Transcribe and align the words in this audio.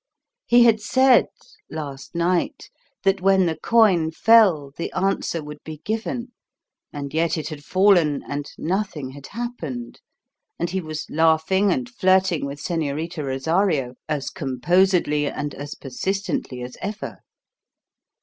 He 0.47 0.63
had 0.63 0.81
said, 0.81 1.27
last 1.69 2.15
night, 2.15 2.71
that 3.03 3.21
when 3.21 3.45
the 3.45 3.55
coin 3.55 4.09
fell 4.09 4.71
the 4.75 4.91
answer 4.93 5.43
would 5.43 5.63
be 5.63 5.77
given 5.83 6.31
and 6.91 7.13
yet 7.13 7.37
it 7.37 7.49
had 7.49 7.63
fallen, 7.63 8.23
and 8.27 8.49
nothing 8.57 9.11
had 9.11 9.27
happened, 9.27 10.01
and 10.57 10.71
he 10.71 10.81
was 10.81 11.05
laughing 11.11 11.71
and 11.71 11.87
flirting 11.87 12.47
with 12.47 12.57
Señorita 12.59 13.23
Rosario 13.23 13.93
as 14.09 14.31
composedly 14.31 15.27
and 15.27 15.53
as 15.53 15.75
persistently 15.75 16.63
as 16.63 16.77
ever. 16.81 17.19